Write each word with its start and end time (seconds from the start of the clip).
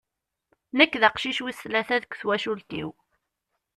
Nek 0.77 0.93
d 1.01 1.03
aqcic 1.09 1.39
wis 1.43 1.59
tlata 1.63 1.97
deg 2.01 2.11
twacult-iw. 2.19 2.89